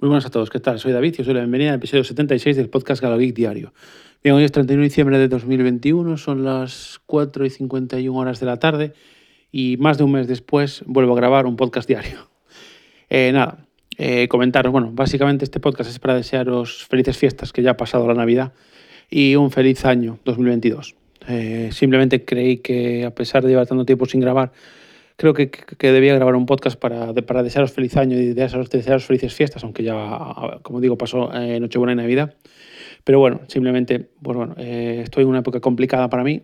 [0.00, 0.78] Muy buenas a todos, ¿qué tal?
[0.78, 3.72] Soy David y os doy la bienvenida al episodio 76 del podcast Galogeek Diario.
[4.22, 8.46] Bien, hoy es 31 de diciembre de 2021, son las 4 y 51 horas de
[8.46, 8.92] la tarde
[9.50, 12.30] y más de un mes después vuelvo a grabar un podcast diario.
[13.10, 13.66] Eh, nada,
[13.96, 18.06] eh, comentaros, bueno, básicamente este podcast es para desearos felices fiestas, que ya ha pasado
[18.06, 18.52] la Navidad,
[19.08, 20.94] y un feliz año 2022.
[21.26, 24.52] Eh, simplemente creí que a pesar de llevar tanto tiempo sin grabar,
[25.18, 29.04] creo que, que, debía grabar un podcast para, para desearos feliz año y desearos, desearos
[29.04, 32.36] felices fiestas, aunque ya, como digo, pasó eh, Nochebuena y Navidad.
[33.04, 36.42] Pero bueno, simplemente, pues bueno, eh, estoy en una época complicada para mí,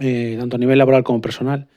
[0.00, 1.68] eh, tanto a nivel laboral como personal,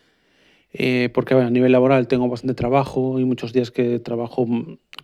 [0.73, 4.47] eh, porque bueno, a nivel laboral tengo bastante trabajo y muchos días que trabajo,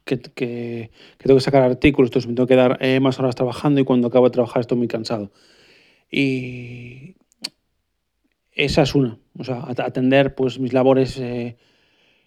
[0.04, 3.36] que, que, que tengo que sacar artículos, entonces me tengo que dar eh, más horas
[3.36, 5.32] trabajando y cuando acabo de trabajar estoy muy cansado.
[6.10, 7.17] Y,
[8.58, 11.58] esa es una, o sea, atender pues mis labores eh,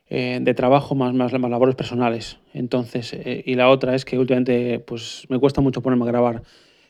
[0.08, 2.38] eh, de trabajo más, más, más, labores personales.
[2.54, 6.42] Entonces, eh, y la otra es que últimamente pues me cuesta mucho ponerme a grabar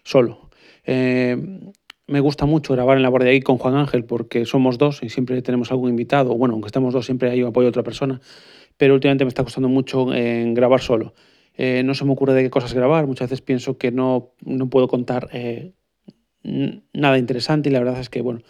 [0.05, 0.50] solo.
[0.86, 5.08] Me gusta mucho grabar en la guardia ahí con Juan Ángel porque somos dos y
[5.08, 6.36] siempre tenemos algún invitado.
[6.36, 8.20] Bueno, aunque estemos dos, siempre hay apoyo de otra persona.
[8.77, 11.14] Pero últimamente me está costando mucho en grabar solo.
[11.56, 13.06] No se me ocurre de qué cosas grabar.
[13.06, 15.28] Muchas veces pienso que no, no puedo contar
[16.42, 18.41] nada interesante y la verdad es que, bueno,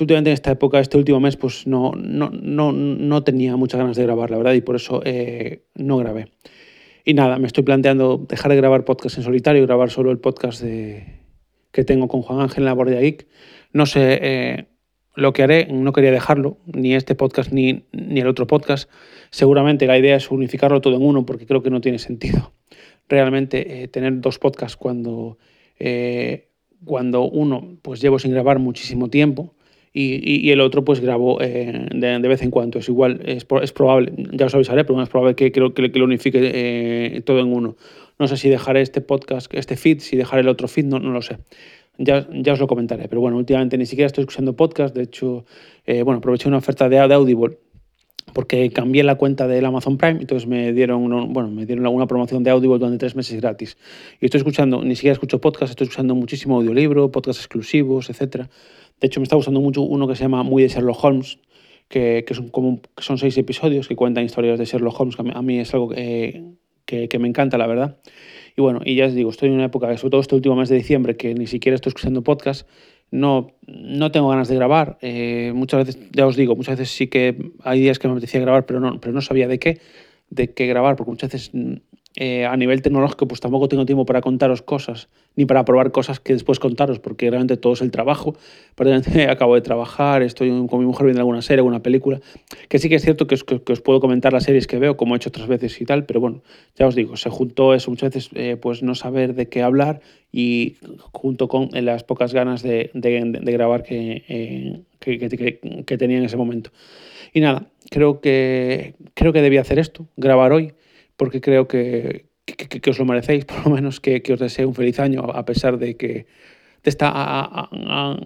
[0.00, 3.96] últimamente en esta época, este último mes, pues no, no, no, no tenía muchas ganas
[3.96, 6.32] de grabar, la verdad, y por eso eh, no grabé.
[7.04, 10.18] Y nada, me estoy planteando dejar de grabar podcast en solitario y grabar solo el
[10.18, 11.20] podcast de,
[11.72, 13.26] que tengo con Juan Ángel en la Bordia Geek.
[13.72, 14.66] No sé eh,
[15.14, 18.90] lo que haré, no quería dejarlo, ni este podcast ni, ni el otro podcast.
[19.30, 22.52] Seguramente la idea es unificarlo todo en uno porque creo que no tiene sentido
[23.10, 25.36] realmente eh, tener dos podcasts cuando,
[25.78, 26.48] eh,
[26.84, 29.54] cuando uno pues llevo sin grabar muchísimo tiempo
[29.92, 32.78] y, y, y, el otro pues grabo eh, de, de, vez en cuando.
[32.78, 35.98] Es igual, es, es, probable, ya os avisaré, pero es probable que, que, que, que
[35.98, 37.76] lo unifique eh, todo en uno.
[38.18, 41.10] No sé si dejaré este podcast, este feed, si dejaré el otro feed, no, no
[41.10, 41.38] lo sé.
[41.98, 43.08] Ya, ya, os lo comentaré.
[43.08, 44.94] Pero bueno, últimamente ni siquiera estoy escuchando podcast.
[44.94, 45.44] De hecho,
[45.86, 47.58] eh, bueno, aproveché una oferta de, de Audible
[48.32, 52.42] porque cambié la cuenta del Amazon Prime, entonces me dieron, bueno, me dieron alguna promoción
[52.42, 53.76] de Audible durante tres meses gratis.
[54.20, 58.48] Y estoy escuchando, ni siquiera escucho podcast, estoy escuchando muchísimo audiolibro, podcasts exclusivos, etcétera.
[59.00, 61.38] De hecho, me está gustando mucho uno que se llama Muy de Sherlock Holmes,
[61.88, 65.42] que, que, son, como, son seis episodios que cuentan historias de Sherlock Holmes, que a
[65.42, 66.44] mí, es algo que,
[66.84, 67.98] que, que, me encanta, la verdad.
[68.56, 70.68] Y bueno, y ya os digo, estoy en una época, sobre todo este último mes
[70.68, 72.68] de diciembre, que ni siquiera estoy escuchando podcast,
[73.10, 74.98] no, no tengo ganas de grabar.
[75.00, 78.40] Eh, muchas veces, ya os digo, muchas veces sí que hay días que me apetecía
[78.40, 79.80] grabar, pero no, pero no sabía de qué,
[80.28, 81.52] de qué grabar, porque muchas veces
[82.16, 86.18] eh, a nivel tecnológico pues tampoco tengo tiempo para contaros cosas, ni para probar cosas
[86.18, 88.34] que después contaros, porque realmente todo es el trabajo.
[88.74, 92.20] Prácticamente acabo de trabajar, estoy con mi mujer viendo alguna serie, alguna película,
[92.68, 94.78] que sí que es cierto que os, que, que os puedo comentar las series que
[94.78, 96.42] veo, como he hecho otras veces y tal, pero bueno,
[96.76, 100.00] ya os digo, se juntó eso muchas veces, eh, pues no saber de qué hablar
[100.32, 100.76] y
[101.12, 106.24] junto con eh, las pocas ganas de, de, de grabar que, eh, que tenía en
[106.24, 106.70] ese momento.
[107.32, 110.74] Y nada, creo que, creo que debía hacer esto, grabar hoy
[111.20, 114.66] porque creo que, que, que, os lo merecéis, por lo menos que, que, os deseo
[114.66, 116.24] un feliz año, a pesar de que
[116.82, 118.16] de esta a, a, a,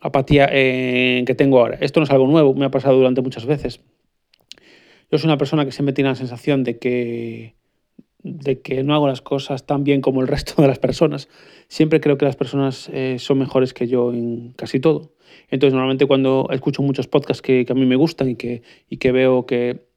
[0.00, 1.76] apatía eh, que tengo ahora.
[1.82, 3.82] Esto no es algo nuevo, me ha pasado durante muchas veces.
[5.10, 7.54] Yo soy una persona que siempre tiene la sensación de que,
[8.22, 11.28] de que no hago las cosas tan bien como el resto de las personas.
[11.68, 15.12] Siempre creo que las personas eh, son mejores que yo en casi todo.
[15.50, 18.96] Entonces, normalmente cuando escucho muchos podcasts que, que a mí me gustan y que, y
[18.96, 19.87] que veo que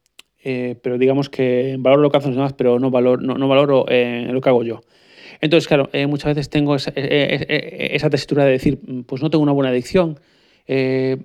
[0.44, 3.85] eh, pero digamos que valoro lo que hacen los demás, pero no, valor, no, valoro
[3.90, 4.81] eh, lo que hago yo.
[5.40, 9.52] Entonces, claro, eh, muchas veces tengo esa, esa, tesitura de decir, pues no tengo una
[9.52, 10.19] buena adicción,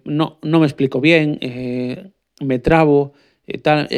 [0.05, 1.39] no, no me explico bien,
[2.41, 3.13] me trabo,
[3.63, 3.89] tal,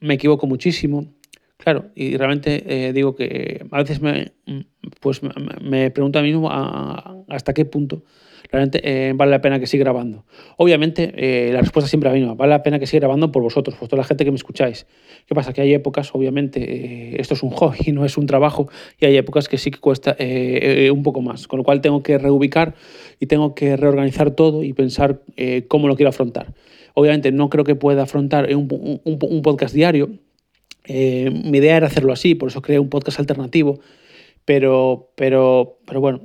[0.00, 1.14] me equivoco muchísimo.
[1.56, 4.32] Claro, y realmente digo que a veces me,
[5.00, 5.22] pues
[5.62, 6.50] me pregunto a mí mismo
[7.28, 8.02] hasta qué punto
[8.50, 10.24] realmente eh, vale la pena que siga grabando.
[10.56, 13.76] Obviamente, eh, la respuesta siempre la misma, vale la pena que siga grabando por vosotros,
[13.76, 14.86] por toda la gente que me escucháis.
[15.26, 15.52] ¿Qué pasa?
[15.52, 18.68] Que hay épocas, obviamente, eh, esto es un hobby, no es un trabajo,
[19.00, 21.80] y hay épocas que sí que cuesta eh, eh, un poco más, con lo cual
[21.80, 22.74] tengo que reubicar
[23.18, 26.54] y tengo que reorganizar todo y pensar eh, cómo lo quiero afrontar.
[26.94, 28.68] Obviamente, no creo que pueda afrontar un,
[29.04, 30.10] un, un podcast diario.
[30.88, 33.80] mi idea era hacerlo así, por eso creé un podcast alternativo,
[34.44, 36.20] pero, pero, pero bueno,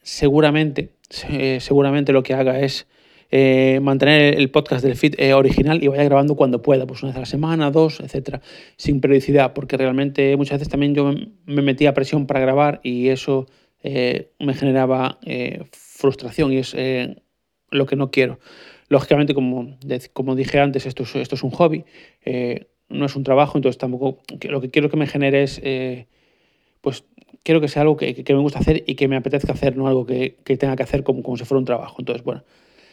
[0.00, 0.92] seguramente
[1.28, 2.86] eh, seguramente lo que haga es
[3.30, 7.10] eh, mantener el podcast del feed eh, original y vaya grabando cuando pueda, pues una
[7.10, 8.40] vez a la semana, dos, etcétera,
[8.76, 11.12] sin periodicidad, porque realmente muchas veces también yo
[11.46, 13.46] me metía presión para grabar y eso
[13.84, 15.18] me generaba
[15.72, 16.76] frustración y es
[17.70, 18.38] lo que no quiero.
[18.88, 19.76] Lógicamente, como,
[20.12, 21.84] como dije antes, esto es, esto es un hobby
[22.88, 25.60] no es un trabajo, entonces tampoco, lo que quiero que me genere es,
[26.80, 27.04] pues
[27.42, 30.06] quiero que sea algo que, me gusta hacer y que me apetezca hacer, no algo
[30.06, 31.96] que, tenga que hacer como, como si fuera un trabajo.
[31.98, 32.42] Entonces, bueno,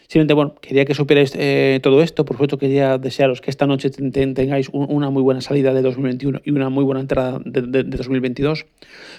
[0.08, 3.90] simplemente, bueno, quería que supierais eh, todo esto, por supuesto quería desearos que esta noche
[3.90, 8.66] tengáis una muy buena salida de 2021 y una muy buena entrada de, de 2022.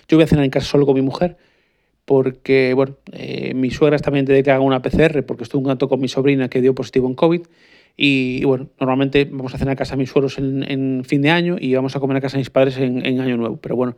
[0.08, 1.36] Yo voy a cenar en casa solo con mi mujer
[2.10, 5.88] porque, bueno, eh, mi suegra también tiene que haga una PCR porque estuve un gato
[5.88, 7.42] con mi sobrina que dio positivo en COVID.
[7.96, 11.56] Y, bueno, normalmente vamos a cenar a casa de mis suegros en, fin de año
[11.60, 13.58] y vamos a comer a casa de mis padres en, año nuevo.
[13.58, 13.96] Pero bueno,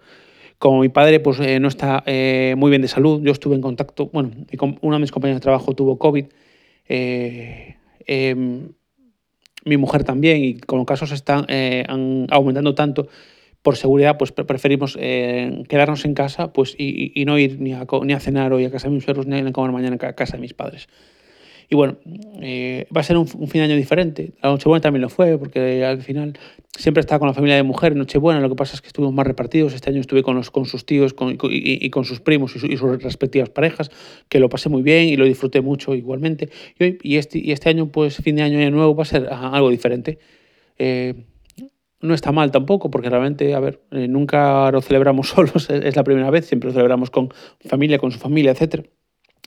[0.62, 3.60] como mi padre pues eh, no está eh, muy bien de salud, yo estuve en
[3.62, 4.30] contacto, bueno,
[4.80, 6.26] una de mis compañeros de trabajo tuvo COVID,
[6.86, 8.68] em,
[9.64, 11.46] mi mujer también, y como casos están
[12.30, 13.08] aumentando tanto,
[13.62, 18.12] por seguridad, pues preferimos eh, quedarnos en casa pues, y, no ir ni a, ni
[18.12, 20.42] a cenar hoy a casa de mis perros ni a comer mañana a casa de
[20.42, 20.88] mis padres.
[21.72, 21.96] Y bueno,
[22.42, 24.34] eh, va a ser un, fin de año diferente.
[24.42, 26.38] La Nochebuena también lo fue, porque al final
[26.76, 28.40] siempre estaba con la familia de mujer en Nochebuena.
[28.40, 29.72] Lo que pasa es que estuvimos más repartidos.
[29.72, 33.02] Este año estuve con, los, con sus tíos con, y, con sus primos y, sus
[33.02, 33.90] respectivas parejas,
[34.28, 36.50] que lo pasé muy bien y lo disfruté mucho igualmente.
[36.78, 39.28] Y, y, este, y este año, pues fin de año, año nuevo, va a ser
[39.30, 40.18] algo diferente.
[40.76, 41.14] Eh,
[42.02, 46.04] no está mal tampoco, porque realmente, a ver, eh, nunca lo celebramos solos, es la
[46.04, 47.30] primera vez, siempre lo celebramos con
[47.64, 48.84] familia, con su familia, etc.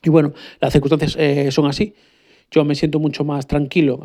[0.05, 1.95] Y bueno, las circunstancias eh, son así.
[2.51, 3.99] Yo me siento mucho más tranquilo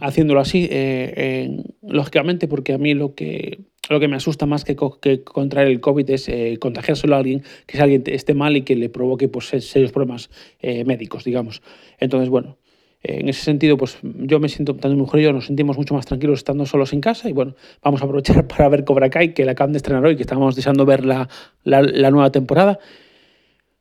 [0.00, 4.76] haciéndolo así, eh, lógicamente, porque a mí lo que, lo que me asusta más que,
[5.00, 8.74] que contraer el COVID es contagiárselo a alguien, que si alguien esté mal y que
[8.74, 10.30] le provoque pues, serios problemas
[10.62, 11.62] médicos, digamos.
[12.00, 12.56] Entonces, bueno,
[13.02, 15.94] en ese sentido, pues yo me siento, tanto mi mujer y yo nos sentimos mucho
[15.94, 19.34] más tranquilos estando solos en casa y bueno, vamos a aprovechar para ver Cobra Kai,
[19.34, 21.28] que la acaban de estrenar hoy, que estábamos deseando ver la,
[21.62, 22.80] la, nueva temporada.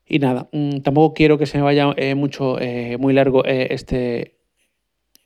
[0.07, 3.67] Y nada, mm, tampoco quiero que se me vaya eh, mucho, eh, muy largo eh,
[3.71, 4.37] este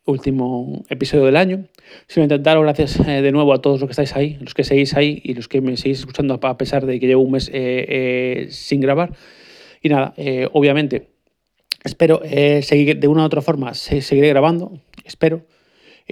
[0.05, 1.65] último episodio del año.
[2.07, 5.21] Simplemente daros gracias de nuevo a todos los que estáis ahí, los que seguís ahí
[5.23, 7.51] y los que me seguís escuchando a pesar de que llevo un mes
[8.49, 9.13] sin grabar.
[9.81, 10.13] Y nada,
[10.53, 11.09] obviamente
[11.83, 12.21] Espero
[12.61, 15.45] seguir de una u otra forma, seguiré grabando, espero.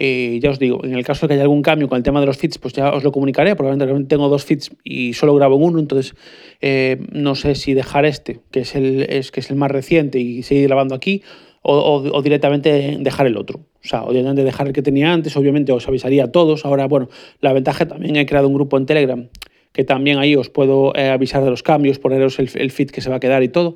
[0.02, 2.22] Eh, ya os digo, en el caso de que haya algún cambio con el tema
[2.22, 5.58] de los feeds, pues ya os lo comunicaré, probablemente tengo dos feeds y solo grabo
[5.58, 6.16] uno, entonces
[6.62, 10.18] eh, no sé si dejar este, que es, el, es, que es el más reciente,
[10.18, 11.22] y seguir grabando aquí,
[11.64, 13.60] o, directamente dejar el otro.
[13.60, 16.64] O sea, o directamente dejar el que tenía antes, obviamente os avisaría a todos.
[16.64, 17.10] Ahora, bueno,
[17.42, 19.28] la ventaja también he creado un grupo en Telegram,
[19.74, 23.10] que también ahí os puedo avisar de los cambios, poneros el, el feed que se
[23.10, 23.76] va a quedar y todo.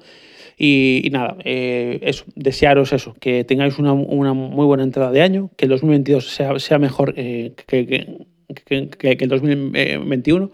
[0.57, 5.49] Y, nada, eh, eso, desearos eso, que tengáis una, una, muy buena entrada de año,
[5.57, 7.85] que el 2022 sea, sea mejor eh, que,
[8.65, 10.51] que, que, el 2021.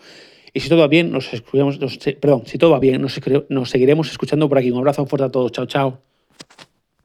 [0.53, 1.77] Y si todo va bien, nos escuchamos,
[2.19, 3.19] perdón, si todo va bien, nos,
[3.49, 4.71] nos seguiremos escuchando por aquí.
[4.71, 5.51] Un abrazo fuerte a todos.
[5.51, 6.01] Chao, chao.